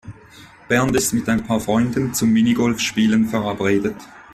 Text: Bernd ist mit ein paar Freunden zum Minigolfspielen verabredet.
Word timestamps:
Bernd 0.67 0.95
ist 0.95 1.13
mit 1.13 1.29
ein 1.29 1.45
paar 1.45 1.59
Freunden 1.59 2.15
zum 2.15 2.31
Minigolfspielen 2.33 3.27
verabredet. 3.29 3.95